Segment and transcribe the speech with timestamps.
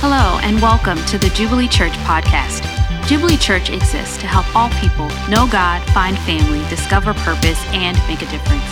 [0.00, 2.62] Hello, and welcome to the Jubilee Church podcast.
[3.08, 8.22] Jubilee Church exists to help all people know God, find family, discover purpose, and make
[8.22, 8.62] a difference.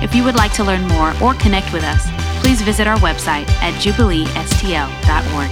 [0.00, 2.06] If you would like to learn more or connect with us,
[2.40, 5.50] please visit our website at jubileestl.org.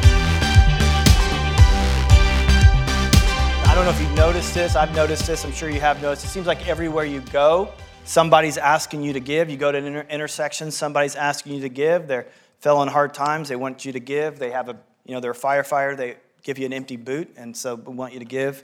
[3.66, 4.76] I don't know if you've noticed this.
[4.76, 5.44] I've noticed this.
[5.44, 6.26] I'm sure you have noticed.
[6.26, 7.74] It seems like everywhere you go,
[8.04, 9.50] somebody's asking you to give.
[9.50, 12.06] You go to an inter- intersection, somebody's asking you to give.
[12.06, 12.28] They're
[12.60, 13.48] fell in hard times.
[13.48, 14.38] They want you to give.
[14.38, 17.56] They have a you know, they're a firefighter, they give you an empty boot, and
[17.56, 18.62] so we want you to give.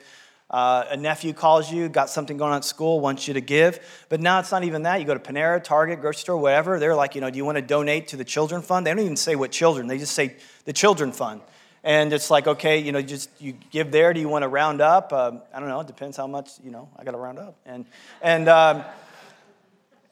[0.50, 3.78] Uh, a nephew calls you, got something going on at school, wants you to give.
[4.08, 4.98] But now it's not even that.
[4.98, 6.80] You go to Panera, Target, grocery store, whatever.
[6.80, 8.84] They're like, you know, do you want to donate to the children fund?
[8.84, 9.86] They don't even say what children.
[9.86, 11.40] They just say the children fund.
[11.84, 14.12] And it's like, okay, you know, just you give there.
[14.12, 15.12] Do you want to round up?
[15.12, 15.80] Um, I don't know.
[15.80, 17.56] It depends how much, you know, I got to round up.
[17.64, 17.86] And,
[18.20, 18.84] and, um,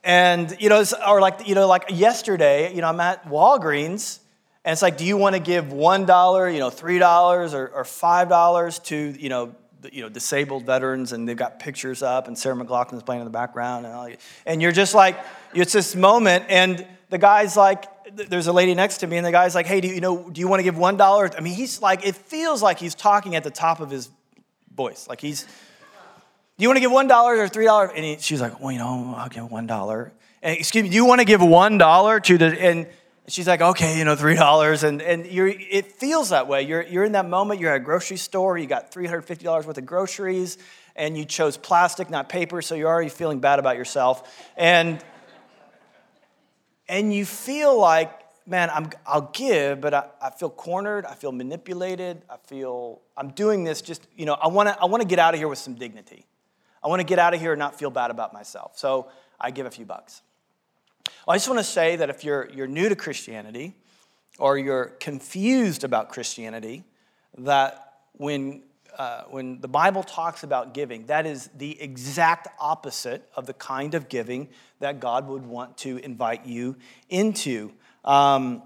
[0.05, 4.21] and, you know, or like, you know, like yesterday, you know, I'm at Walgreens
[4.69, 8.85] and it's like, do you want to give $1, you know, $3 or, or $5
[8.85, 9.55] to, you know,
[9.91, 13.31] you know, disabled veterans and they've got pictures up and Sarah McLachlan's playing in the
[13.31, 14.11] background and all,
[14.45, 15.19] and you're just like,
[15.55, 19.33] it's this moment and the guy's like, there's a lady next to me and the
[19.33, 21.35] guy's like, hey, do you, you know, do you want to give $1?
[21.35, 24.11] I mean, he's like, it feels like he's talking at the top of his
[24.77, 25.09] voice.
[25.09, 25.49] Like he's, do
[26.59, 27.93] you want to give $1 or $3?
[27.97, 30.11] And he, she's like, well, you know, I'll give $1.
[30.43, 32.87] And excuse me, do you want to give $1 to the, and
[33.29, 36.63] she's like, okay, you know, three dollars, and and you're, it feels that way.
[36.63, 37.61] You're you're in that moment.
[37.61, 38.59] You're at a grocery store.
[38.59, 40.59] You got three hundred fifty dollars worth of groceries,
[40.97, 45.03] and you chose plastic, not paper, so you're already feeling bad about yourself, and
[46.89, 48.11] and you feel like,
[48.47, 51.05] man, I'm, I'll give, but I, I feel cornered.
[51.05, 52.23] I feel manipulated.
[52.31, 55.19] I feel I'm doing this just, you know, I want to I want to get
[55.19, 56.25] out of here with some dignity.
[56.83, 58.79] I want to get out of here and not feel bad about myself.
[58.79, 60.23] So I give a few bucks.
[61.27, 63.75] Well, I just want to say that if you're, you're new to Christianity
[64.39, 66.85] or you're confused about Christianity,
[67.39, 68.63] that when,
[68.97, 73.95] uh, when the Bible talks about giving, that is the exact opposite of the kind
[73.95, 74.49] of giving
[74.81, 76.77] that God would want to invite you
[77.09, 77.73] into.
[78.05, 78.63] Um,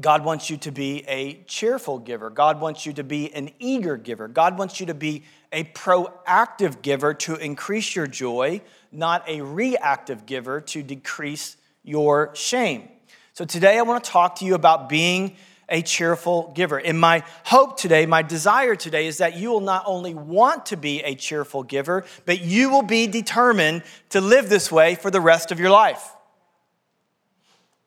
[0.00, 2.28] God wants you to be a cheerful giver.
[2.28, 4.26] God wants you to be an eager giver.
[4.26, 5.22] God wants you to be
[5.52, 8.60] a proactive giver to increase your joy,
[8.90, 12.88] not a reactive giver to decrease your shame.
[13.34, 15.36] So today I want to talk to you about being
[15.68, 16.78] a cheerful giver.
[16.78, 20.76] And my hope today, my desire today is that you will not only want to
[20.76, 25.20] be a cheerful giver, but you will be determined to live this way for the
[25.20, 26.12] rest of your life.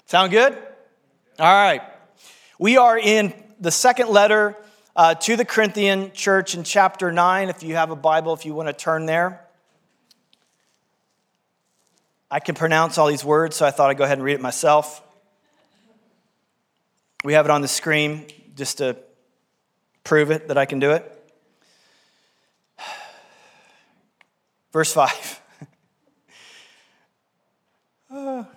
[0.06, 0.54] Sound good?
[1.40, 1.82] All right.
[2.60, 4.56] We are in the second letter
[4.96, 7.50] uh, to the Corinthian church in chapter 9.
[7.50, 9.47] If you have a Bible, if you want to turn there.
[12.30, 14.42] I can pronounce all these words, so I thought I'd go ahead and read it
[14.42, 15.02] myself.
[17.24, 18.98] We have it on the screen just to
[20.04, 21.32] prove it that I can do it.
[24.72, 25.42] Verse 5.
[28.10, 28.48] Ah,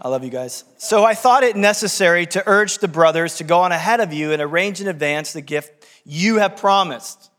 [0.00, 0.64] I love you guys.
[0.76, 4.32] So I thought it necessary to urge the brothers to go on ahead of you
[4.32, 7.30] and arrange in advance the gift you have promised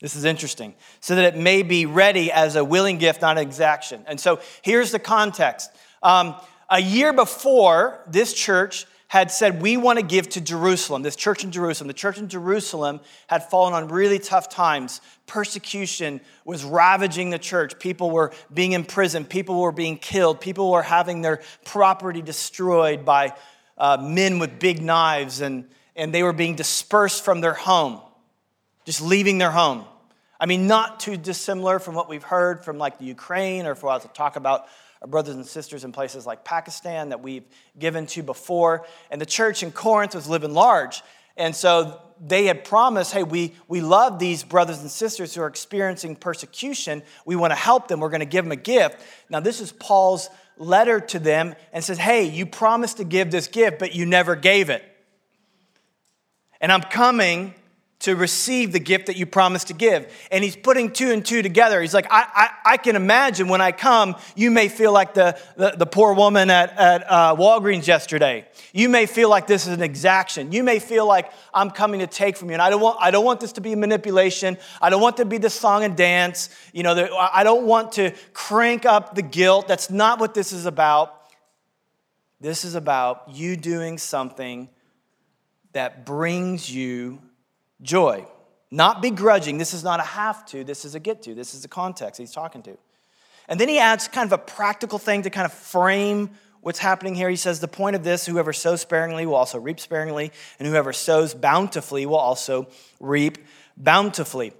[0.00, 0.74] this is interesting.
[1.00, 4.04] So that it may be ready as a willing gift, not an exaction.
[4.06, 5.70] And so here's the context.
[6.02, 6.34] Um,
[6.68, 11.44] a year before, this church had said, We want to give to Jerusalem, this church
[11.44, 11.88] in Jerusalem.
[11.88, 15.00] The church in Jerusalem had fallen on really tough times.
[15.26, 17.78] Persecution was ravaging the church.
[17.78, 23.32] People were being imprisoned, people were being killed, people were having their property destroyed by
[23.78, 28.00] uh, men with big knives, and, and they were being dispersed from their home
[28.86, 29.84] just leaving their home.
[30.40, 33.90] I mean, not too dissimilar from what we've heard from like the Ukraine or for
[33.90, 34.66] us to talk about
[35.02, 37.44] our brothers and sisters in places like Pakistan that we've
[37.78, 38.86] given to before.
[39.10, 41.02] And the church in Corinth was living large.
[41.36, 45.46] And so they had promised, hey, we, we love these brothers and sisters who are
[45.46, 47.02] experiencing persecution.
[47.26, 48.00] We want to help them.
[48.00, 49.00] We're going to give them a gift.
[49.28, 53.48] Now, this is Paul's letter to them and says, hey, you promised to give this
[53.48, 54.82] gift, but you never gave it.
[56.60, 57.54] And I'm coming
[58.06, 60.06] to receive the gift that you promised to give.
[60.30, 61.80] And he's putting two and two together.
[61.80, 62.24] He's like, I,
[62.64, 66.14] I, I can imagine when I come, you may feel like the, the, the poor
[66.14, 68.46] woman at, at uh, Walgreens yesterday.
[68.72, 70.52] You may feel like this is an exaction.
[70.52, 72.52] You may feel like I'm coming to take from you.
[72.52, 74.56] And I don't want, I don't want this to be manipulation.
[74.80, 76.48] I don't want to be the song and dance.
[76.72, 79.66] You know, the, I don't want to crank up the guilt.
[79.66, 81.12] That's not what this is about.
[82.40, 84.68] This is about you doing something
[85.72, 87.20] that brings you
[87.82, 88.26] joy.
[88.70, 89.58] Not begrudging.
[89.58, 91.34] This is not a have to, this is a get to.
[91.34, 92.76] This is the context he's talking to.
[93.48, 96.30] And then he adds kind of a practical thing to kind of frame
[96.60, 97.30] what's happening here.
[97.30, 100.92] He says, The point of this whoever sows sparingly will also reap sparingly, and whoever
[100.92, 102.66] sows bountifully will also
[102.98, 103.38] reap
[103.76, 104.52] bountifully.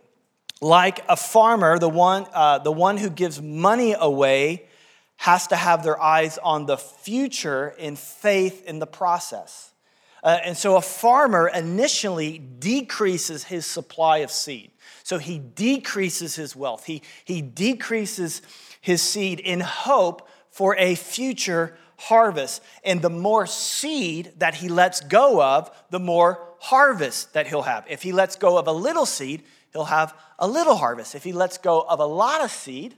[0.60, 4.66] Like a farmer, the one, uh, the one who gives money away
[5.16, 9.72] has to have their eyes on the future in faith in the process.
[10.26, 14.73] Uh, and so a farmer initially decreases his supply of seed.
[15.05, 16.84] So he decreases his wealth.
[16.84, 18.43] He, he decreases
[18.81, 22.61] his seed in hope for a future harvest.
[22.82, 27.84] And the more seed that he lets go of, the more harvest that he'll have.
[27.88, 31.14] If he lets go of a little seed, he'll have a little harvest.
[31.14, 32.96] If he lets go of a lot of seed,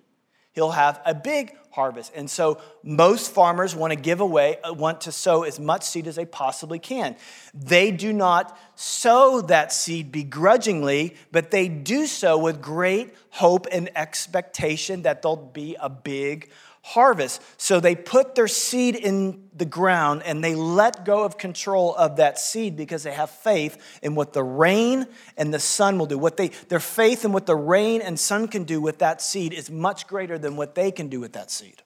[0.59, 2.11] he'll have a big harvest.
[2.17, 6.09] And so most farmers want to give away, uh, want to sow as much seed
[6.09, 7.15] as they possibly can.
[7.55, 13.89] They do not sow that seed begrudgingly, but they do so with great hope and
[13.95, 16.51] expectation that there'll be a big
[16.89, 17.43] harvest.
[17.59, 22.17] So they put their seed in the ground and they let go of control of
[22.17, 25.07] that seed because they have faith in what the rain
[25.37, 26.17] and the sun will do.
[26.17, 29.53] What they their faith in what the rain and sun can do with that seed
[29.53, 31.83] is much greater than what they can do with that seed.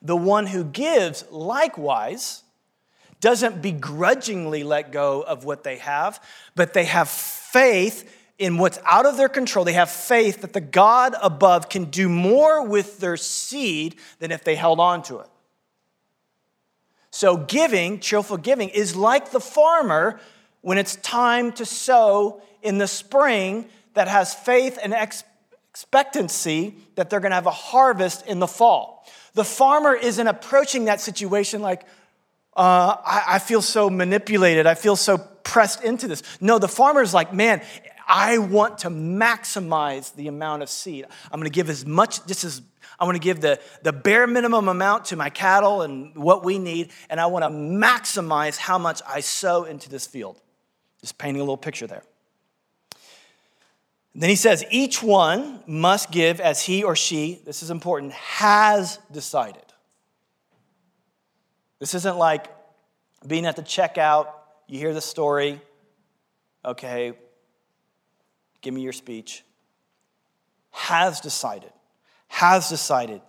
[0.00, 2.42] The one who gives likewise
[3.20, 6.24] doesn't begrudgingly let go of what they have,
[6.54, 8.10] but they have faith
[8.40, 9.64] in what's out of their control.
[9.66, 14.42] They have faith that the God above can do more with their seed than if
[14.42, 15.28] they held on to it.
[17.12, 20.18] So, giving, cheerful giving, is like the farmer
[20.62, 27.20] when it's time to sow in the spring that has faith and expectancy that they're
[27.20, 29.06] going to have a harvest in the fall.
[29.34, 31.82] The farmer isn't approaching that situation like,
[32.56, 34.66] uh, I, I feel so manipulated.
[34.66, 36.22] I feel so pressed into this.
[36.40, 37.62] No, the farmer's like, man,
[38.12, 41.06] I want to maximize the amount of seed.
[41.30, 42.60] I'm going to give as much, just as
[42.98, 46.58] I want to give the, the bare minimum amount to my cattle and what we
[46.58, 50.40] need, and I want to maximize how much I sow into this field.
[51.00, 52.02] Just painting a little picture there.
[54.12, 58.98] then he says, each one must give as he or she, this is important, has
[59.12, 59.62] decided.
[61.78, 62.48] This isn't like
[63.24, 64.26] being at the checkout,
[64.66, 65.60] you hear the story,
[66.64, 67.14] okay,
[68.60, 69.44] give me your speech,
[70.70, 71.72] has decided,
[72.28, 73.20] has decided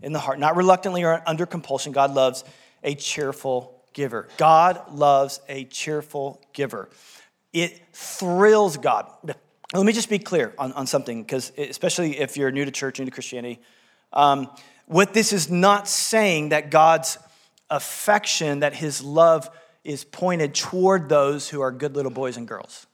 [0.00, 1.92] in the heart, not reluctantly or under compulsion.
[1.92, 2.44] God loves
[2.82, 4.28] a cheerful giver.
[4.36, 6.88] God loves a cheerful giver.
[7.52, 9.10] It thrills God.
[9.74, 12.98] Let me just be clear on, on something, because especially if you're new to church,
[12.98, 13.60] new to Christianity,
[14.12, 14.48] um,
[14.86, 17.18] what this is not saying that God's
[17.68, 19.50] affection, that his love
[19.84, 22.86] is pointed toward those who are good little boys and girls.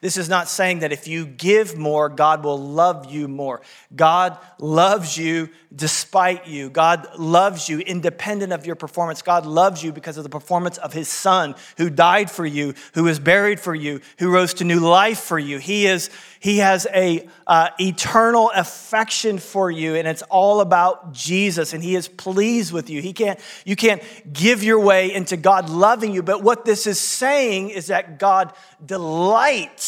[0.00, 3.60] This is not saying that if you give more, God will love you more.
[3.94, 6.70] God loves you despite you.
[6.70, 9.22] God loves you independent of your performance.
[9.22, 13.04] God loves you because of the performance of his son who died for you, who
[13.04, 15.58] was buried for you, who rose to new life for you.
[15.58, 16.10] He is
[16.40, 21.96] he has a uh, eternal affection for you and it's all about Jesus and he
[21.96, 23.02] is pleased with you.
[23.02, 24.02] He can't you can't
[24.32, 28.52] give your way into God loving you, but what this is saying is that God
[28.84, 29.87] delights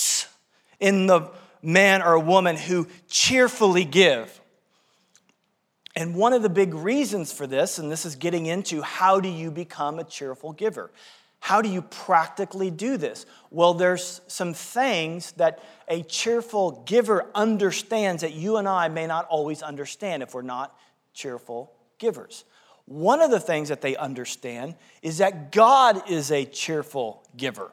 [0.79, 1.31] in the
[1.62, 4.41] man or woman who cheerfully give.
[5.97, 9.29] And one of the big reasons for this, and this is getting into how do
[9.29, 10.91] you become a cheerful giver?
[11.41, 13.26] How do you practically do this?
[13.50, 19.26] Well, there's some things that a cheerful giver understands that you and I may not
[19.26, 20.78] always understand if we're not
[21.14, 22.45] cheerful givers.
[22.85, 27.73] One of the things that they understand is that God is a cheerful giver.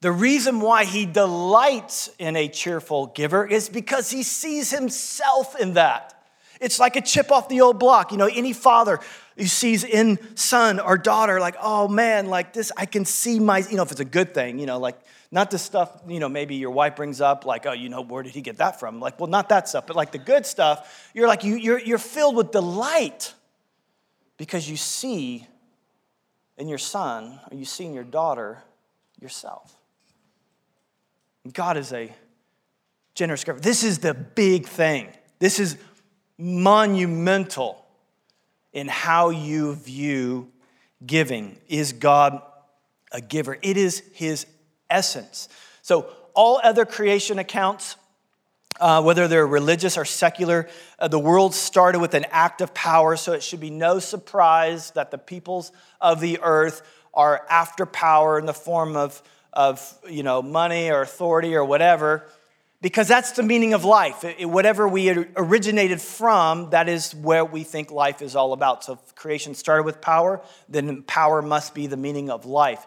[0.00, 5.74] The reason why he delights in a cheerful giver is because he sees himself in
[5.74, 6.16] that.
[6.60, 8.10] It's like a chip off the old block.
[8.12, 9.00] You know, any father
[9.36, 13.58] who sees in son or daughter, like, oh man, like this, I can see my,
[13.58, 14.98] you know, if it's a good thing, you know, like
[15.30, 18.22] not the stuff, you know, maybe your wife brings up, like, oh, you know, where
[18.22, 19.00] did he get that from?
[19.00, 21.98] Like, well, not that stuff, but like the good stuff, you're like, you, you're, you're
[21.98, 23.34] filled with delight
[24.36, 25.46] because you see
[26.58, 28.58] in your son or you see in your daughter
[29.20, 29.79] yourself.
[31.52, 32.12] God is a
[33.14, 33.60] generous giver.
[33.60, 35.08] This is the big thing.
[35.38, 35.76] This is
[36.38, 37.84] monumental
[38.72, 40.50] in how you view
[41.04, 41.58] giving.
[41.68, 42.42] Is God
[43.12, 43.58] a giver?
[43.62, 44.46] It is his
[44.88, 45.48] essence.
[45.82, 47.96] So, all other creation accounts,
[48.78, 50.68] uh, whether they're religious or secular,
[50.98, 54.92] uh, the world started with an act of power, so it should be no surprise
[54.92, 56.82] that the peoples of the earth
[57.12, 62.24] are after power in the form of, of you know, money or authority or whatever.
[62.82, 64.24] because that's the meaning of life.
[64.24, 68.84] It, whatever we originated from, that is where we think life is all about.
[68.84, 72.86] So if creation started with power, then power must be the meaning of life.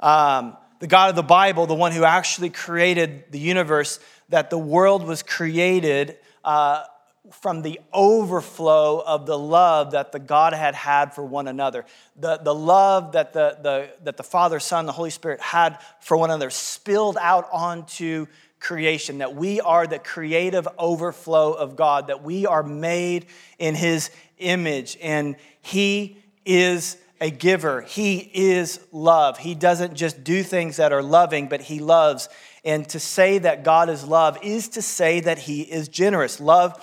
[0.00, 4.58] Um, the God of the Bible, the one who actually created the universe, that the
[4.58, 6.84] world was created uh,
[7.32, 11.84] from the overflow of the love that the God had had for one another.
[12.16, 16.16] The, the love that the, the, that the Father, Son, the Holy Spirit had for
[16.16, 18.26] one another spilled out onto
[18.60, 23.26] creation, that we are the creative overflow of God, that we are made
[23.58, 27.82] in His image, and He is a giver.
[27.82, 29.38] He is love.
[29.38, 32.28] He doesn't just do things that are loving, but He loves.
[32.64, 36.40] And to say that God is love is to say that He is generous.
[36.40, 36.74] Love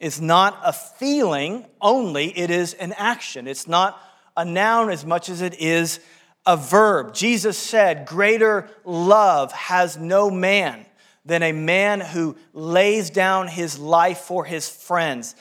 [0.00, 3.46] is not a feeling only, it is an action.
[3.46, 4.00] It's not
[4.36, 6.00] a noun as much as it is
[6.46, 7.14] a verb.
[7.14, 10.86] Jesus said, Greater love has no man
[11.24, 15.36] than a man who lays down his life for his friends.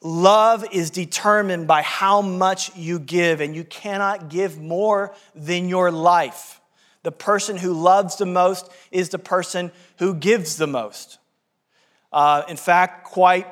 [0.00, 5.90] Love is determined by how much you give, and you cannot give more than your
[5.90, 6.60] life.
[7.02, 11.18] The person who loves the most is the person who gives the most.
[12.12, 13.46] Uh, in fact, quite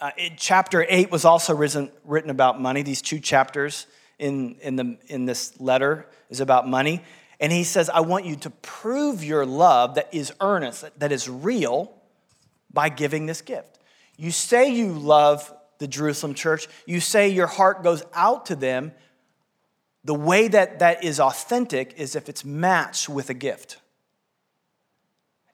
[0.00, 2.82] uh, chapter 8 was also written, written about money.
[2.82, 3.86] These two chapters
[4.18, 7.02] in, in, the, in this letter is about money.
[7.38, 11.28] And he says, I want you to prove your love that is earnest, that is
[11.28, 11.92] real,
[12.72, 13.78] by giving this gift.
[14.16, 18.92] You say you love the Jerusalem church, you say your heart goes out to them.
[20.04, 23.78] The way that that is authentic is if it's matched with a gift.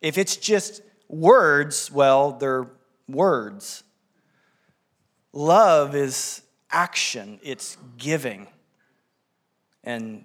[0.00, 2.66] If it's just words, well, they're
[3.08, 3.84] words.
[5.36, 6.40] Love is
[6.70, 8.46] action, it's giving.
[9.84, 10.24] And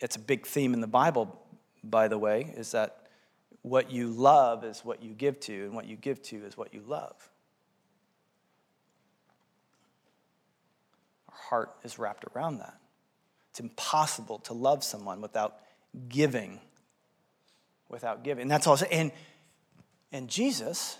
[0.00, 1.38] it's a big theme in the Bible,
[1.84, 3.08] by the way, is that
[3.60, 6.72] what you love is what you give to, and what you give to is what
[6.72, 7.14] you love.
[11.28, 12.78] Our heart is wrapped around that.
[13.50, 15.58] It's impossible to love someone without
[16.08, 16.58] giving.
[17.90, 18.40] Without giving.
[18.40, 19.12] And that's also, and,
[20.10, 20.96] and Jesus,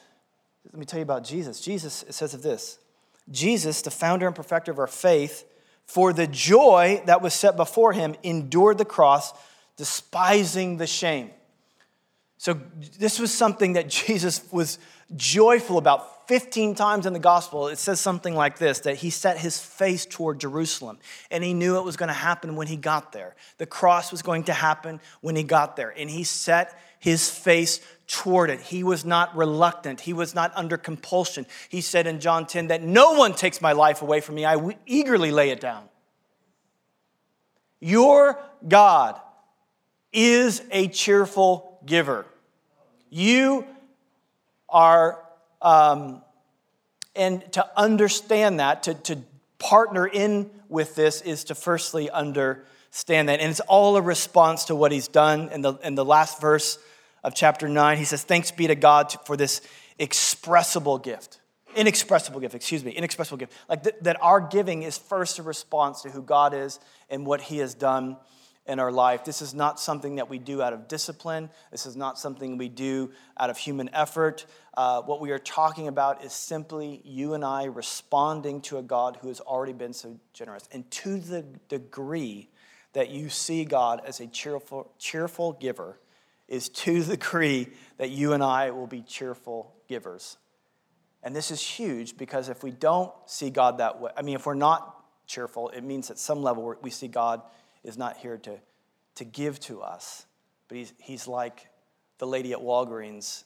[0.67, 1.63] let me tell you about Jesus.
[1.63, 2.79] Jesus, it says of this
[3.33, 5.45] Jesus, the founder and perfecter of our faith,
[5.85, 9.33] for the joy that was set before him, endured the cross,
[9.77, 11.31] despising the shame.
[12.39, 12.61] So,
[12.99, 14.79] this was something that Jesus was
[15.17, 16.29] joyful about.
[16.29, 20.07] 15 times in the gospel, it says something like this that he set his face
[20.07, 20.99] toward Jerusalem,
[21.31, 23.35] and he knew it was going to happen when he got there.
[23.59, 27.81] The cross was going to happen when he got there, and he set his face
[28.07, 28.61] toward it.
[28.61, 30.01] He was not reluctant.
[30.03, 31.47] He was not under compulsion.
[31.69, 34.45] He said in John 10 that no one takes my life away from me.
[34.45, 35.89] I eagerly lay it down.
[37.81, 39.21] Your God
[40.13, 42.25] is a cheerful giver.
[43.11, 43.67] You
[44.73, 45.23] are,
[45.61, 46.23] um,
[47.15, 49.19] and to understand that, to, to
[49.59, 53.41] partner in with this is to firstly understand that.
[53.41, 55.51] And it's all a response to what he's done.
[55.51, 56.79] In the, in the last verse,
[57.25, 59.61] of chapter 9, he says, Thanks be to God for this
[59.99, 61.41] expressible gift.
[61.75, 63.53] Inexpressible gift, excuse me, inexpressible gift.
[63.69, 67.41] Like th- that our giving is first a response to who God is and what
[67.41, 68.19] he has done
[68.67, 69.25] in our life.
[69.25, 71.51] This is not something that we do out of discipline.
[71.71, 74.47] This is not something we do out of human effort.
[74.75, 79.19] Uh, what we are talking about is simply you and I responding to a God
[79.21, 80.69] who has already been so generous.
[80.71, 82.51] And to the degree
[82.93, 85.99] that you see God as a cheerful, cheerful giver,
[86.47, 90.37] is to the degree that you and I will be cheerful givers.
[91.23, 94.45] And this is huge because if we don't see God that way, I mean, if
[94.45, 97.43] we're not cheerful, it means at some level we see God
[97.85, 98.59] is not here to,
[99.17, 100.27] to give to us,
[100.69, 101.69] but he's, he's like
[102.19, 103.45] the lady at Walgreens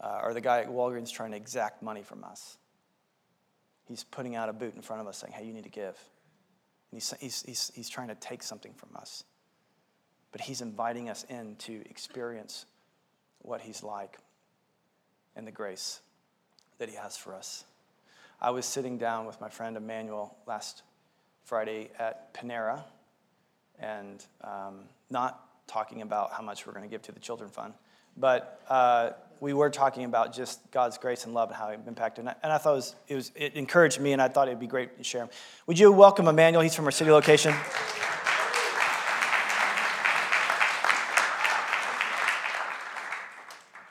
[0.00, 2.56] uh, or the guy at Walgreens trying to exact money from us.
[3.86, 5.98] He's putting out a boot in front of us saying, hey, you need to give.
[6.90, 9.24] And he's, he's, he's, he's trying to take something from us
[10.32, 12.66] but He's inviting us in to experience
[13.40, 14.18] what He's like
[15.36, 16.00] and the grace
[16.78, 17.64] that He has for us.
[18.40, 20.82] I was sitting down with my friend Emmanuel last
[21.44, 22.84] Friday at Panera
[23.80, 27.74] and um, not talking about how much we're going to give to the Children Fund,
[28.16, 29.10] but uh,
[29.40, 32.22] we were talking about just God's grace and love and how it impacted.
[32.22, 34.48] And I, and I thought it, was, it, was, it encouraged me, and I thought
[34.48, 35.28] it would be great to share.
[35.66, 36.62] Would you welcome Emmanuel?
[36.62, 37.54] He's from our city location.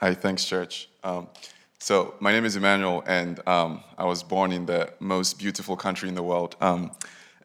[0.02, 0.90] Hi, thanks, church.
[1.04, 1.28] Um,
[1.80, 6.08] so, my name is Emmanuel, and um, I was born in the most beautiful country
[6.08, 6.56] in the world.
[6.62, 6.92] Um,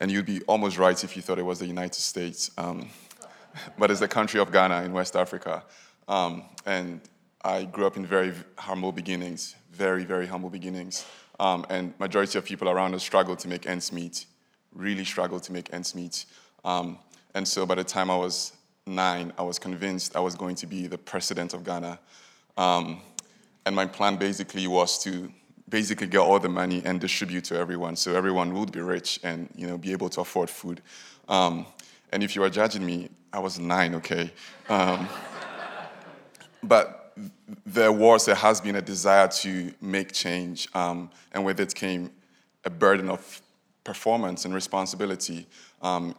[0.01, 2.89] and you'd be almost right if you thought it was the United States, um,
[3.79, 5.65] but it's the country of Ghana in West Africa.
[6.09, 7.01] Um, and
[7.45, 11.05] I grew up in very humble beginnings, very, very humble beginnings.
[11.41, 14.27] Um, and majority of people around us struggle to make ends meet,
[14.73, 16.25] really struggle to make ends meet.
[16.65, 16.99] Um,
[17.35, 18.53] and so by the time I was
[18.87, 21.99] nine, I was convinced I was going to be the president of Ghana.
[22.57, 23.01] Um,
[23.67, 25.33] and my plan basically was to
[25.68, 29.49] basically get all the money and distribute to everyone, so everyone would be rich and
[29.56, 30.80] you know be able to afford food.
[31.28, 31.66] Um,
[32.12, 34.30] and if you are judging me, I was nine, okay.
[34.68, 35.09] Um,
[36.62, 37.16] but
[37.66, 42.11] there was, there has been a desire to make change, um, and with it came
[42.64, 43.42] a burden of
[43.85, 45.47] performance and responsibility.
[45.83, 46.14] Um,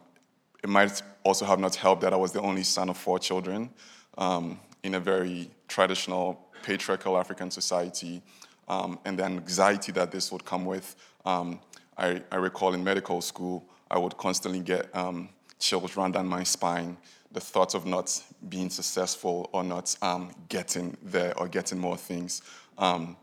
[0.62, 3.70] it might also have not helped that I was the only son of four children
[4.16, 8.22] um, in a very traditional patriarchal African society,
[8.68, 10.96] um, and the anxiety that this would come with.
[11.24, 11.60] Um,
[11.98, 16.42] I, I, recall in medical school, I would constantly get um, chills run down my
[16.42, 16.96] spine
[17.32, 22.40] the thought of not being successful or not um, getting there or getting more things
[22.78, 23.16] um,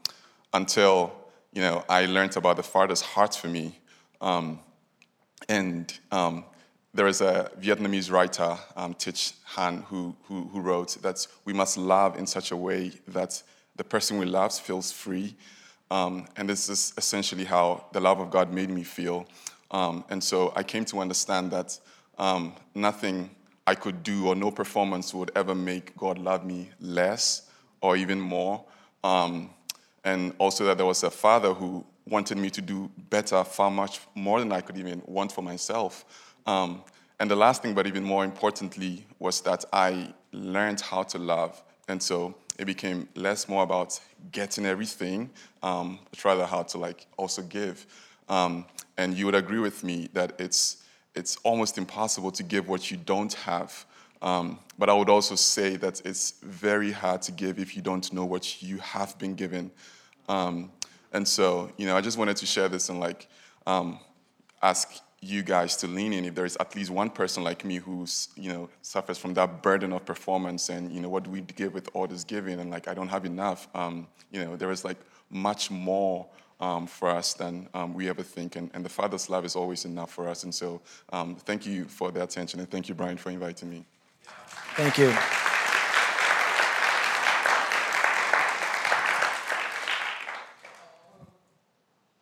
[0.53, 1.13] until
[1.53, 3.79] you know I learned about the Father's heart for me.
[5.49, 5.91] And
[6.93, 11.77] there is a Vietnamese writer, um, Thich Han, who, who, who, wrote that we must
[11.77, 13.41] love in such a way that
[13.75, 15.35] the person we love feels free.
[15.91, 19.25] Um, and this is essentially how the love of God made me feel.
[19.71, 21.79] and so I came to understand that
[22.75, 23.29] nothing
[23.65, 27.49] I could do or no performance would ever make God love me less
[27.81, 28.63] or even more.
[29.03, 29.49] Um,
[30.03, 34.01] and also that there was a father who wanted me to do better, far much
[34.15, 36.03] more than I could even want for myself.
[36.45, 36.83] Um,
[37.19, 41.63] and the last thing, but even more importantly, was that I learned how to love.
[41.87, 43.99] And so it became less more about
[44.31, 45.29] getting everything,
[45.61, 47.85] um, but rather how to like also give.
[48.29, 48.65] Um,
[48.97, 50.77] and you would agree with me that it's
[51.15, 53.85] it's almost impossible to give what you don't have.
[54.21, 58.11] Um, but I would also say that it's very hard to give if you don't
[58.11, 59.69] know what you have been given.
[60.27, 60.71] Um,
[61.11, 63.27] and so, you know, I just wanted to share this and like
[63.67, 63.99] um,
[64.61, 67.77] ask you guys to lean in if there is at least one person like me
[67.77, 71.41] who's, you know, suffers from that burden of performance and, you know, what do we
[71.41, 73.67] give with all this giving and like I don't have enough.
[73.73, 74.97] Um, you know, there is like
[75.29, 76.27] much more
[76.59, 78.55] um, for us than um, we ever think.
[78.55, 80.43] And, and, the Father's love is always enough for us.
[80.43, 80.81] And so
[81.11, 82.59] um, thank you for the attention.
[82.59, 83.85] And thank you, Brian, for inviting me.
[84.75, 85.13] Thank you.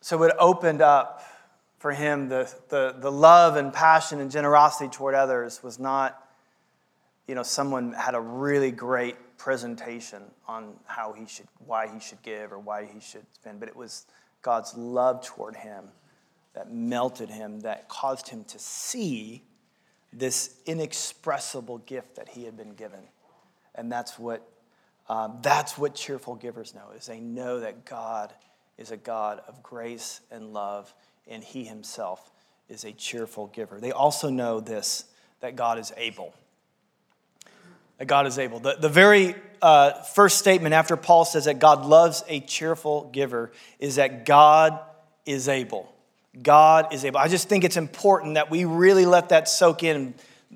[0.01, 1.23] So it opened up
[1.81, 6.27] for him the, the, the love and passion and generosity toward others was not,
[7.27, 12.21] you know, someone had a really great presentation on how he should, why he should
[12.21, 14.05] give or why he should spend, but it was
[14.43, 15.85] God's love toward him
[16.53, 19.41] that melted him, that caused him to see
[20.13, 22.99] this inexpressible gift that he had been given.
[23.73, 24.47] And that's what,
[25.09, 28.31] um, that's what cheerful givers know, is they know that God
[28.77, 30.93] is a God of grace and love,
[31.27, 32.31] and he himself
[32.69, 33.79] is a cheerful giver.
[33.79, 35.05] They also know this,
[35.41, 36.33] that God is able
[38.01, 38.59] that God is able.
[38.59, 43.51] The, the very uh, first statement after Paul says that God loves a cheerful giver
[43.77, 44.79] is that God
[45.23, 45.93] is able.
[46.41, 47.19] God is able.
[47.19, 50.15] I just think it's important that we really let that soak in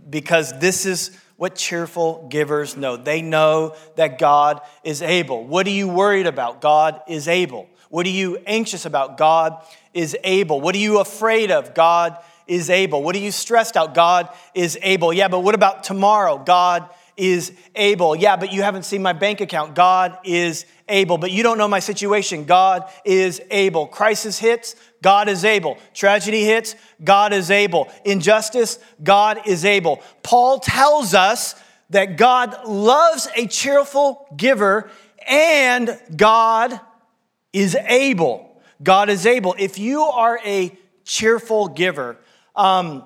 [0.10, 2.98] because this is what cheerful givers know.
[2.98, 5.46] They know that God is able.
[5.46, 6.62] What are you worried about?
[6.62, 7.70] God is able.
[7.90, 9.20] What are you anxious about?
[9.20, 9.62] God
[9.96, 10.62] is able.
[10.62, 11.74] What are you afraid of?
[11.74, 13.02] God is able.
[13.02, 13.96] What are you stressed out?
[13.96, 15.12] God is able.
[15.12, 16.38] Yeah, but what about tomorrow?
[16.38, 18.16] God is able.
[18.16, 19.74] Yeah, but you haven't seen my bank account.
[19.74, 21.18] God is able.
[21.18, 22.44] But you don't know my situation.
[22.44, 23.88] God is able.
[23.88, 24.76] Crisis hits.
[25.02, 25.78] God is able.
[25.94, 26.76] Tragedy hits.
[27.04, 27.90] God is able.
[28.04, 28.80] Injustice.
[29.02, 30.04] God is able.
[30.22, 31.56] Paul tells us
[31.90, 34.90] that God loves a cheerful giver
[35.26, 36.80] and God
[37.54, 38.55] is able.
[38.86, 39.56] God is able.
[39.58, 40.72] If you are a
[41.04, 42.18] cheerful giver,
[42.56, 43.04] um,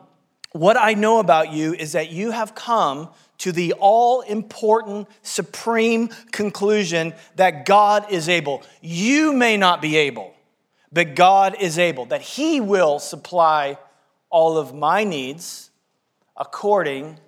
[0.52, 6.10] what I know about you is that you have come to the all important, supreme
[6.32, 8.62] conclusion that God is able.
[8.82, 10.34] You may not be able,
[10.92, 13.78] but God is able, that He will supply
[14.30, 15.72] all of my needs
[16.36, 17.20] according,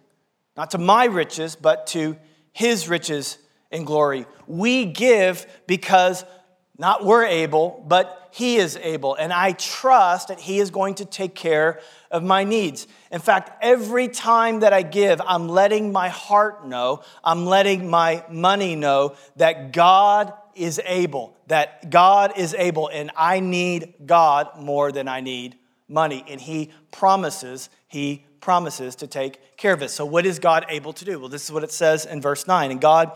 [0.57, 2.17] not to my riches, but to
[2.51, 3.37] His riches
[3.71, 4.25] and glory.
[4.47, 6.25] We give because
[6.81, 9.13] not we're able, but He is able.
[9.13, 12.87] And I trust that He is going to take care of my needs.
[13.11, 18.25] In fact, every time that I give, I'm letting my heart know, I'm letting my
[18.31, 24.91] money know that God is able, that God is able, and I need God more
[24.91, 26.25] than I need money.
[26.27, 29.89] And He promises, He promises to take care of it.
[29.89, 31.19] So, what is God able to do?
[31.19, 32.71] Well, this is what it says in verse 9.
[32.71, 33.15] And God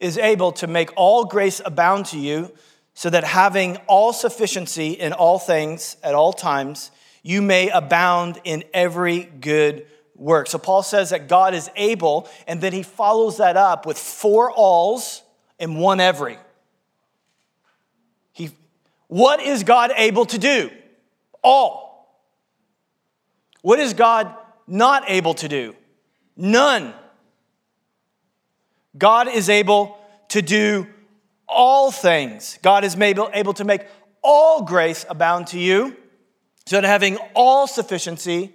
[0.00, 2.52] is able to make all grace abound to you,
[3.00, 6.90] so that having all sufficiency in all things at all times,
[7.22, 10.46] you may abound in every good work.
[10.48, 14.52] So Paul says that God is able, and then he follows that up with four
[14.52, 15.22] alls
[15.58, 16.36] and one every.
[18.34, 18.50] He,
[19.06, 20.70] what is God able to do?
[21.42, 22.22] All.
[23.62, 24.34] What is God
[24.66, 25.74] not able to do?
[26.36, 26.92] None.
[28.98, 29.96] God is able
[30.28, 30.86] to do
[31.50, 32.58] all things.
[32.62, 33.86] God is able, to make
[34.22, 35.96] all grace abound to you,
[36.66, 38.54] so that having all sufficiency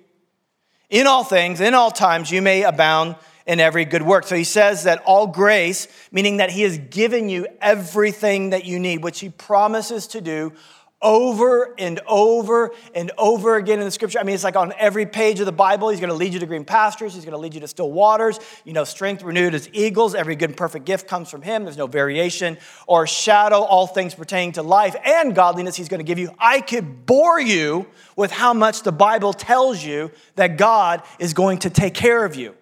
[0.90, 4.26] in all things, in all times, you may abound in every good work.
[4.26, 8.80] So he says that all grace, meaning that he has given you everything that you
[8.80, 10.54] need, which he promises to do
[11.02, 14.18] over and over and over again in the scripture.
[14.20, 16.40] I mean, it's like on every page of the Bible, he's going to lead you
[16.40, 19.54] to green pastures, he's going to lead you to still waters, you know, strength renewed
[19.54, 20.16] as eagles.
[20.16, 21.64] Every good and perfect gift comes from him.
[21.64, 23.62] There's no variation or shadow.
[23.62, 26.32] All things pertaining to life and godliness, he's going to give you.
[26.40, 31.60] I could bore you with how much the Bible tells you that God is going
[31.60, 32.56] to take care of you.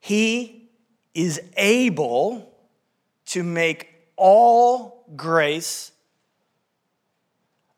[0.00, 0.70] He
[1.14, 2.52] is able
[3.26, 3.91] to make
[4.24, 5.90] all grace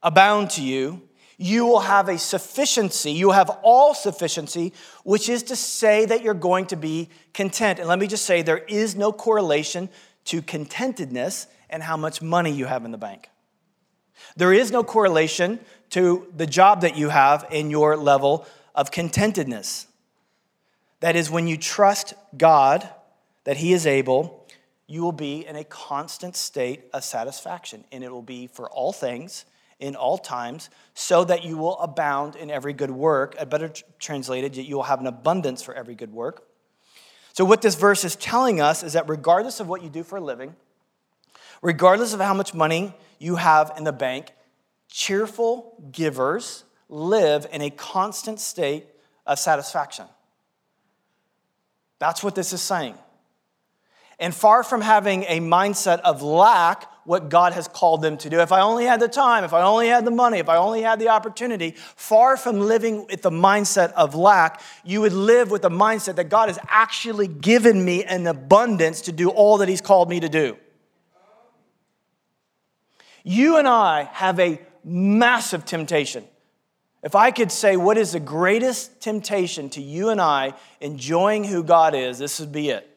[0.03, 1.01] abound to you,
[1.39, 6.35] you will have a sufficiency, you have all sufficiency, which is to say that you're
[6.35, 7.79] going to be content.
[7.79, 9.89] And let me just say, there is no correlation
[10.27, 13.31] to contentedness and how much money you have in the bank.
[14.37, 19.87] There is no correlation to the job that you have in your level of contentedness.
[21.01, 22.87] That is, when you trust God
[23.45, 24.44] that He is able
[24.87, 28.93] you will be in a constant state of satisfaction, and it will be for all
[28.93, 29.45] things
[29.79, 33.35] in all times, so that you will abound in every good work.
[33.39, 36.47] A better translated, you will have an abundance for every good work.
[37.33, 40.19] So, what this verse is telling us is that regardless of what you do for
[40.19, 40.55] a living,
[41.63, 44.33] regardless of how much money you have in the bank,
[44.89, 48.87] cheerful givers live in a constant state
[49.27, 50.07] of satisfaction.
[51.99, 52.95] That's what this is saying.
[54.19, 58.41] And far from having a mindset of lack, what God has called them to do.
[58.41, 60.83] If I only had the time, if I only had the money, if I only
[60.83, 65.63] had the opportunity, far from living with the mindset of lack, you would live with
[65.63, 69.81] the mindset that God has actually given me an abundance to do all that He's
[69.81, 70.57] called me to do.
[73.23, 76.25] You and I have a massive temptation.
[77.03, 81.63] If I could say what is the greatest temptation to you and I enjoying who
[81.63, 82.94] God is, this would be it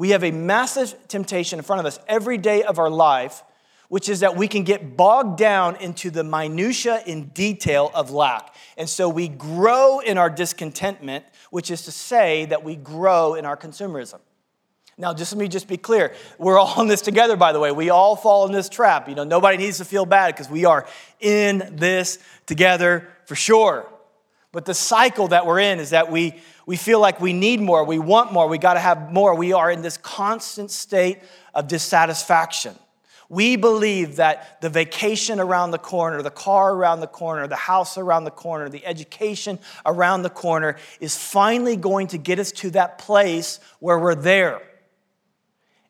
[0.00, 3.44] we have a massive temptation in front of us every day of our life,
[3.90, 8.54] which is that we can get bogged down into the minutia in detail of lack.
[8.78, 13.44] And so we grow in our discontentment, which is to say that we grow in
[13.44, 14.20] our consumerism.
[14.96, 16.14] Now, just let me just be clear.
[16.38, 17.70] We're all in this together, by the way.
[17.70, 19.06] We all fall in this trap.
[19.06, 20.86] You know, nobody needs to feel bad because we are
[21.20, 23.86] in this together for sure.
[24.52, 27.84] But the cycle that we're in is that we, we feel like we need more,
[27.84, 29.34] we want more, we got to have more.
[29.34, 31.20] We are in this constant state
[31.54, 32.74] of dissatisfaction.
[33.28, 37.96] We believe that the vacation around the corner, the car around the corner, the house
[37.96, 42.70] around the corner, the education around the corner is finally going to get us to
[42.70, 44.60] that place where we're there.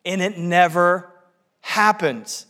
[0.04, 1.10] And it never
[1.62, 2.44] happens.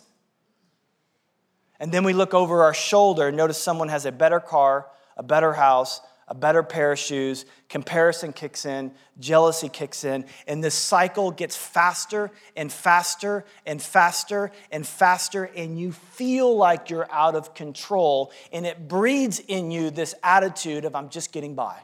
[1.78, 4.86] And then we look over our shoulder and notice someone has a better car,
[5.20, 10.64] a better house, a better pair of shoes, comparison kicks in, jealousy kicks in, and
[10.64, 17.06] this cycle gets faster and faster and faster and faster, and you feel like you're
[17.12, 21.76] out of control, and it breeds in you this attitude of, I'm just getting by.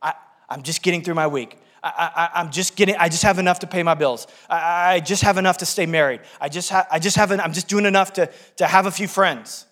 [0.00, 0.14] I,
[0.48, 1.58] I'm just getting through my week.
[1.82, 4.26] I, am just getting, I just have enough to pay my bills.
[4.48, 6.22] I, I just have enough to stay married.
[6.40, 9.06] I just, ha, I just have, I'm just doing enough to, to have a few
[9.06, 9.66] friends.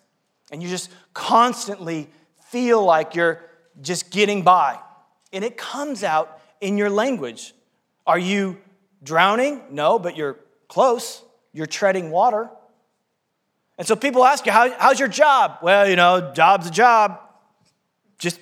[0.53, 2.09] And you just constantly
[2.51, 3.43] feel like you're
[3.81, 4.79] just getting by.
[5.33, 7.55] And it comes out in your language.
[8.07, 8.59] Are you
[9.03, 9.63] drowning?
[9.71, 11.23] No, but you're close.
[11.53, 12.51] You're treading water.
[13.79, 15.59] And so people ask you, How, how's your job?
[15.63, 17.21] Well, you know, job's a job.
[18.19, 18.41] Just,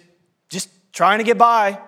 [0.49, 1.81] just trying to get by.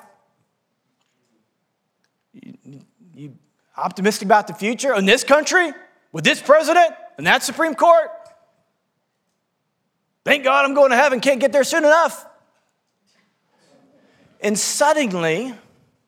[2.33, 2.81] You,
[3.15, 3.35] you
[3.77, 5.73] optimistic about the future in this country
[6.13, 8.11] with this president and that Supreme Court?
[10.27, 12.27] Thank God I'm going to heaven, can't get there soon enough.
[14.41, 15.55] And suddenly,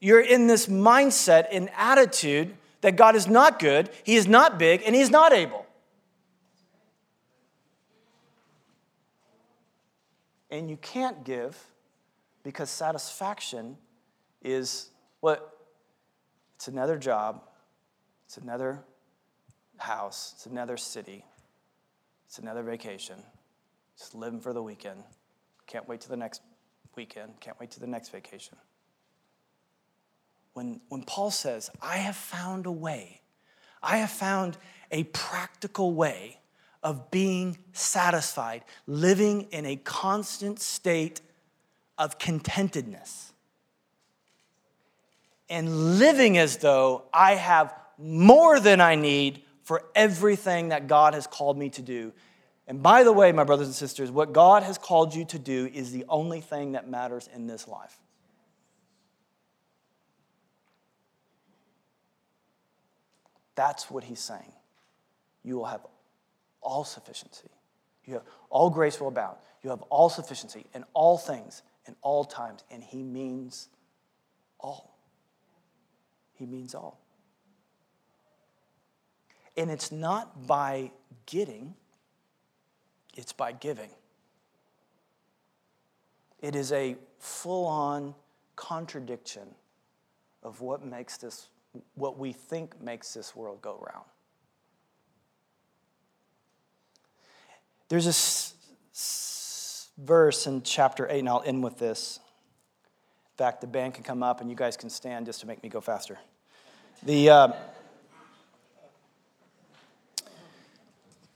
[0.01, 4.83] you're in this mindset and attitude that God is not good, He is not big,
[4.85, 5.65] and He is not able.
[10.51, 11.57] And you can't give
[12.43, 13.77] because satisfaction
[14.43, 14.89] is
[15.21, 15.57] what
[16.57, 17.41] It's another job,
[18.27, 18.81] it's another
[19.77, 21.25] house, it's another city,
[22.27, 23.15] it's another vacation.
[23.99, 25.03] Just living for the weekend.
[25.67, 26.41] Can't wait to the next
[26.97, 28.57] weekend, can't wait to the next vacation.
[30.55, 33.21] When, when Paul says, I have found a way,
[33.83, 34.57] I have found
[34.91, 36.41] a practical way
[36.83, 41.21] of being satisfied, living in a constant state
[41.97, 43.33] of contentedness,
[45.51, 51.27] and living as though I have more than I need for everything that God has
[51.27, 52.13] called me to do.
[52.69, 55.71] And by the way, my brothers and sisters, what God has called you to do
[55.73, 57.99] is the only thing that matters in this life.
[63.55, 64.53] That's what he's saying.
[65.43, 65.81] You will have
[66.61, 67.49] all sufficiency.
[68.05, 69.39] You have all grace will abound.
[69.63, 72.65] You have all sufficiency in all things, in all times.
[72.71, 73.69] And he means
[74.61, 74.95] all.
[76.35, 77.01] He means all.
[79.57, 80.93] And it's not by
[81.25, 81.75] getting,
[83.19, 83.91] it's by giving.
[86.41, 88.15] It is a full on
[88.55, 89.57] contradiction
[90.45, 91.49] of what makes this,
[91.97, 94.07] what we think makes this world go round.
[97.89, 98.55] There's a s-
[98.95, 102.21] s- verse in chapter 8, and I'll end with this.
[103.33, 105.61] In fact, the band can come up and you guys can stand just to make
[105.65, 106.19] me go faster.
[107.03, 107.53] The uh,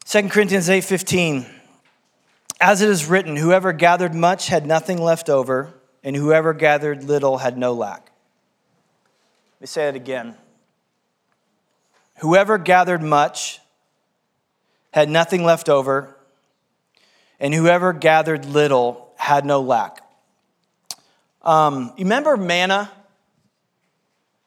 [0.04, 1.61] 2 Corinthians 8:15
[2.64, 7.38] As it is written, whoever gathered much had nothing left over, and whoever gathered little
[7.38, 8.12] had no lack.
[9.56, 10.36] Let me say it again.
[12.18, 13.58] Whoever gathered much
[14.92, 16.16] had nothing left over,
[17.40, 20.00] and whoever gathered little had no lack.
[21.42, 22.92] Um, you remember manna?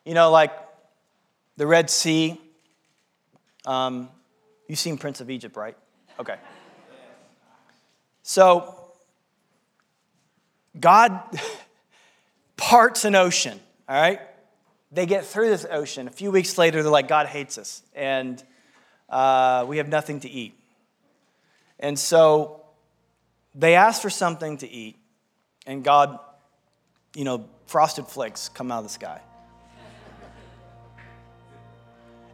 [0.05, 0.53] You know, like
[1.57, 2.39] the Red Sea.
[3.65, 4.07] Um,
[4.69, 5.75] you've seen Prince of Egypt, right?
[6.17, 6.37] Okay.
[8.27, 8.73] So,
[10.79, 11.21] God
[12.57, 14.19] parts an ocean, all right?
[14.91, 16.07] They get through this ocean.
[16.07, 18.43] A few weeks later, they're like, God hates us, and
[19.09, 20.55] uh, we have nothing to eat.
[21.79, 22.65] And so
[23.53, 24.97] they ask for something to eat,
[25.67, 26.17] and God,
[27.15, 29.21] you know, frosted flakes come out of the sky.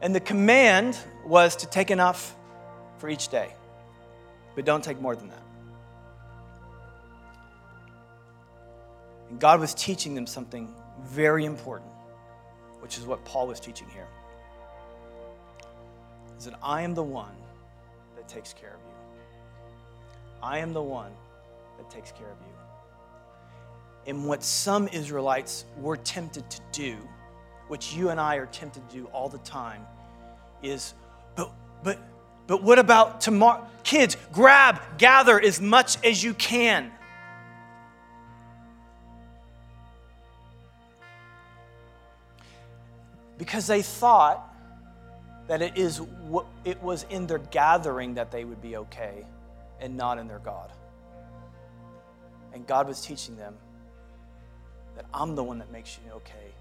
[0.02, 2.34] And the command was to take enough
[2.98, 3.54] for each day,
[4.56, 5.51] but don't take more than that.
[9.32, 10.68] And God was teaching them something
[11.06, 11.90] very important,
[12.82, 14.08] which is what Paul was teaching here.
[16.38, 17.34] Is that I am the one
[18.18, 19.64] that takes care of you.
[20.44, 21.12] I am the one
[21.78, 22.54] that takes care of you.
[24.06, 26.98] And what some Israelites were tempted to do,
[27.70, 29.86] which you and I are tempted to do all the time,
[30.62, 30.94] is,
[31.36, 31.54] but,
[31.86, 32.00] but,
[32.48, 33.66] but what about tomorrow?
[33.86, 36.92] Kids, grab, gather as much as you can.
[43.42, 44.54] Because they thought
[45.48, 46.00] that it, is,
[46.64, 49.26] it was in their gathering that they would be okay
[49.80, 50.72] and not in their God.
[52.54, 53.56] And God was teaching them
[54.96, 56.54] that I'm the one that makes you okay,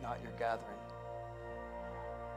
[0.00, 0.64] not your gathering.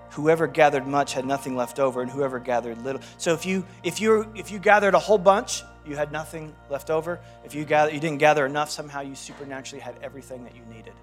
[0.09, 2.99] Whoever gathered much had nothing left over, and whoever gathered little.
[3.17, 6.89] So if you if you if you gathered a whole bunch, you had nothing left
[6.89, 7.21] over.
[7.45, 10.93] If you gather you didn't gather enough, somehow you supernaturally had everything that you needed.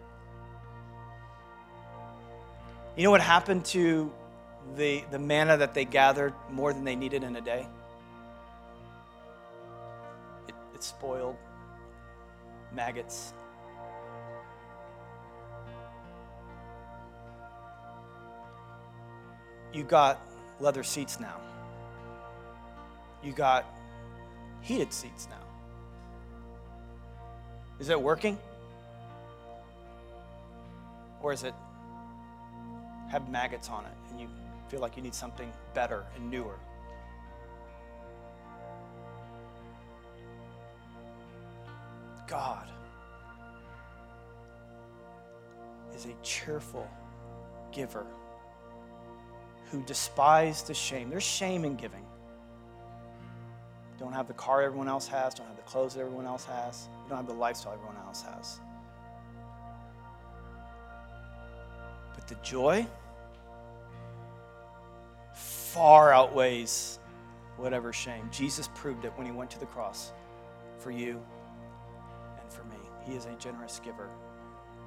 [2.97, 4.11] You know what happened to
[4.75, 7.67] the, the manna that they gathered more than they needed in a day?
[10.49, 11.37] It, it spoiled.
[12.73, 13.35] Maggots.
[19.75, 20.19] You got
[20.59, 21.39] leather seats now.
[23.23, 23.67] You got
[24.63, 25.37] heated seats now.
[27.79, 28.39] Is it working?
[31.21, 31.53] Or is it
[33.11, 34.29] have maggots on it and you
[34.69, 36.59] feel like you need something better and newer?
[42.27, 42.69] God
[45.95, 46.89] is a cheerful
[47.73, 48.07] giver
[49.71, 51.11] who despise the shame.
[51.11, 52.05] There's shame in giving.
[53.99, 56.89] Don't have the car everyone else has, don't have the clothes that everyone else has,
[57.05, 58.61] you don't have the lifestyle everyone else has.
[62.29, 62.87] The joy
[65.35, 66.99] far outweighs
[67.57, 68.29] whatever shame.
[68.33, 70.13] Jesus proved it when he went to the cross
[70.79, 71.21] for you
[72.41, 72.77] and for me.
[73.07, 74.09] He is a generous giver,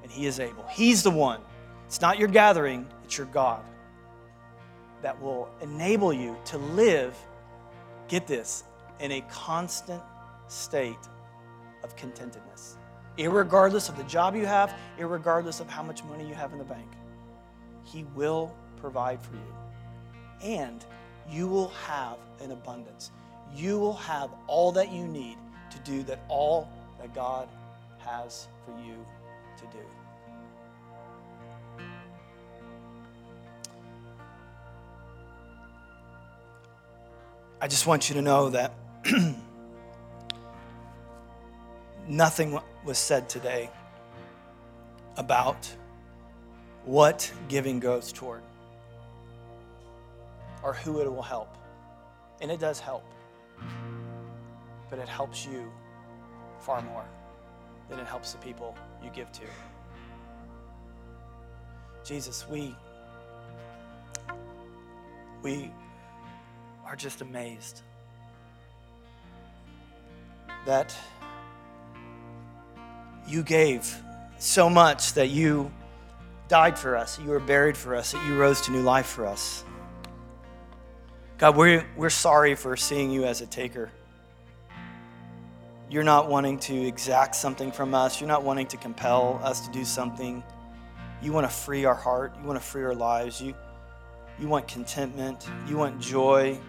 [0.03, 0.65] and he is able.
[0.71, 1.41] He's the one
[1.85, 3.63] It's not your gathering, it's your God
[5.01, 7.15] that will enable you to live,
[8.07, 8.63] get this,
[8.99, 10.01] in a constant
[10.47, 10.97] state
[11.83, 12.77] of contentedness,
[13.17, 16.63] irregardless of the job you have, irregardless of how much money you have in the
[16.63, 16.87] bank.
[17.91, 19.53] He will provide for you.
[20.41, 20.85] And
[21.29, 23.11] you will have an abundance.
[23.55, 25.37] You will have all that you need
[25.71, 27.49] to do that all that God
[27.99, 29.05] has for you
[29.57, 29.83] to do.
[37.61, 38.73] I just want you to know that
[42.07, 43.69] nothing was said today
[45.17, 45.69] about
[46.89, 48.41] what giving goes toward
[50.63, 51.55] or who it will help.
[52.41, 53.03] And it does help,
[54.89, 55.71] but it helps you
[56.59, 57.05] far more
[57.89, 59.43] than it helps the people you give to.
[62.03, 62.75] Jesus, we
[65.43, 65.71] we
[66.85, 67.83] are just amazed
[70.65, 70.95] that
[73.27, 73.95] you gave
[74.39, 75.71] so much that you
[76.49, 79.25] died for us, you were buried for us, that you rose to new life for
[79.25, 79.63] us.
[81.37, 83.91] God, we're, we're sorry for seeing you as a taker.
[85.89, 88.19] You're not wanting to exact something from us.
[88.19, 90.43] You're not wanting to compel us to do something.
[91.21, 92.35] You want to free our heart.
[92.39, 93.39] You want to free our lives.
[93.41, 93.55] You,
[94.39, 95.47] you want contentment.
[95.67, 96.59] You want joy.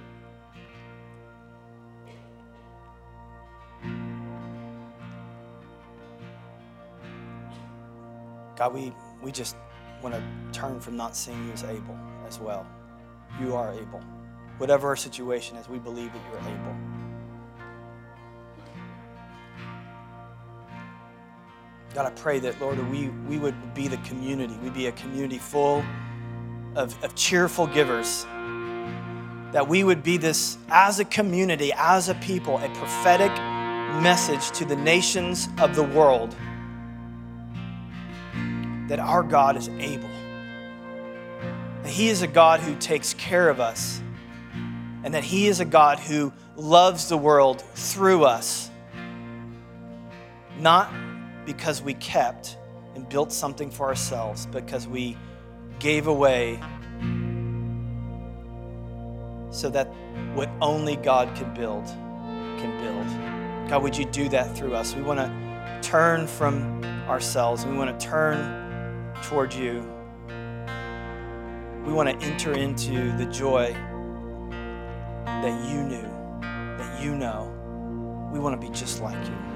[8.57, 9.57] God, we, we just
[10.03, 12.67] want to turn from not seeing you as able as well.
[13.41, 14.01] You are able.
[14.59, 16.77] Whatever our situation is, we believe that you're able.
[21.95, 24.57] God, I pray that, Lord, we, we would be the community.
[24.63, 25.85] We'd be a community full
[26.77, 28.25] of, of cheerful givers.
[29.53, 33.33] That we would be this, as a community, as a people, a prophetic
[34.01, 36.37] message to the nations of the world
[38.91, 40.11] that our God is able.
[41.85, 44.03] That He is a God who takes care of us,
[45.05, 48.69] and that He is a God who loves the world through us,
[50.59, 50.93] not
[51.47, 52.57] because we kept
[52.97, 55.17] and built something for ourselves, because we
[55.79, 56.61] gave away
[59.53, 59.87] so that
[60.35, 63.71] what only God can build can build.
[63.71, 64.97] God, would you do that through us?
[64.97, 67.65] We want to turn from ourselves.
[67.65, 68.70] We want to turn
[69.23, 69.85] toward you.
[71.87, 73.73] We want to enter into the joy
[75.25, 76.03] that you knew,
[76.43, 77.57] that you know.
[78.33, 79.50] We want to be just like you.